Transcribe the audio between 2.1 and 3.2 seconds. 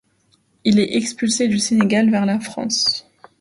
la France.